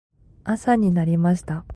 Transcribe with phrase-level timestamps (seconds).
[0.45, 1.63] 朝になりました。